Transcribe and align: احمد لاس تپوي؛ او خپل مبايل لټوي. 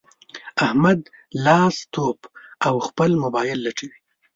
احمد 0.65 0.99
لاس 1.45 1.75
تپوي؛ 1.93 2.31
او 2.67 2.75
خپل 2.87 3.09
مبايل 3.23 3.57
لټوي. 3.65 3.97